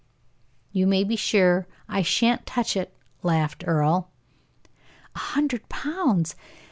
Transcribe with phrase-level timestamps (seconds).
[0.71, 4.09] "You may be sure I sha'n't touch it," laughed Earle.
[5.15, 6.35] "A hundred pounds!